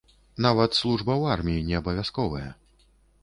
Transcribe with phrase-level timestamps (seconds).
[0.45, 2.47] Нават служба ў арміі не абавязковая.